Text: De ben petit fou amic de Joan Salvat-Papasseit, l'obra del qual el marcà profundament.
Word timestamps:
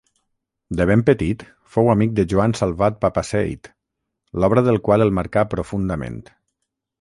De 0.77 0.85
ben 0.91 1.01
petit 1.09 1.43
fou 1.75 1.91
amic 1.93 2.15
de 2.19 2.25
Joan 2.33 2.55
Salvat-Papasseit, 2.61 3.69
l'obra 4.41 4.65
del 4.69 4.81
qual 4.89 5.07
el 5.07 5.15
marcà 5.21 5.45
profundament. 5.55 6.19